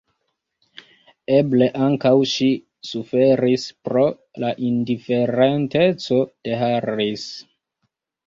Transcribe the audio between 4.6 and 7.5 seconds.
indiferenteco de Harris.